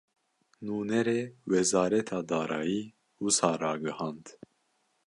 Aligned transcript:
Nûnerê 0.65 1.21
Wezareta 1.51 2.19
Darayî, 2.29 2.83
wisa 3.23 3.51
ragihand 3.61 4.25